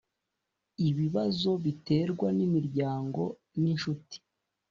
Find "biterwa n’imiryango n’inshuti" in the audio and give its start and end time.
1.63-4.17